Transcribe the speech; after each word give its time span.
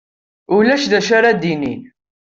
Ulac 0.55 0.83
d 0.91 0.93
acu 0.99 1.13
ara 1.17 1.31
d-inin? 1.41 1.81